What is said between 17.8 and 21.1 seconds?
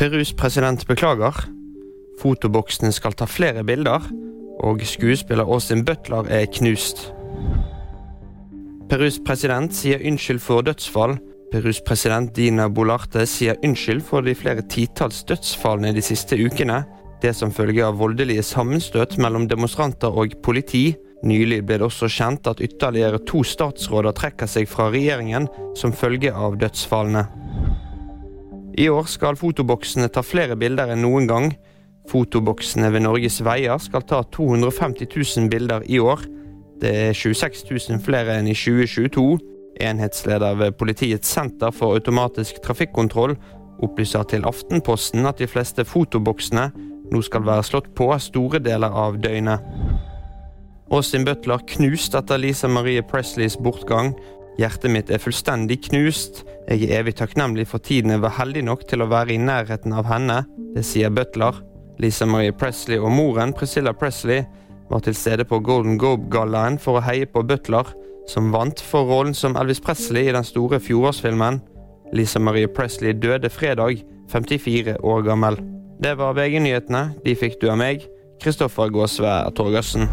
av voldelige sammenstøt mellom demonstranter og politi.